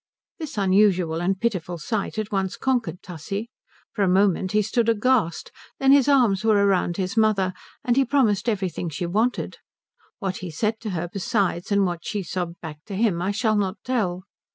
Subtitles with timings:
[0.39, 3.51] This unusual and pitiful sight at once conquered Tussie.
[3.93, 8.03] For a moment he stood aghast; then his arms were round his mother, and he
[8.03, 9.59] promised everything she wanted.
[10.17, 13.55] What he said to her besides and what she sobbed back to him I shall
[13.55, 14.23] not tell.